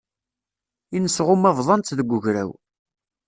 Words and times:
Inesɣuma 0.95 1.51
bḍantt 1.57 1.95
deg 1.99 2.11
ugraw. 2.17 2.51